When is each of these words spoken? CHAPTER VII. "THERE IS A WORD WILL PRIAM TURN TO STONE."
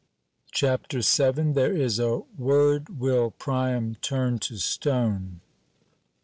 CHAPTER 0.51 1.01
VII. 1.01 1.51
"THERE 1.51 1.73
IS 1.75 1.99
A 1.99 2.21
WORD 2.35 2.99
WILL 2.99 3.29
PRIAM 3.37 3.97
TURN 4.01 4.39
TO 4.39 4.57
STONE." 4.57 5.41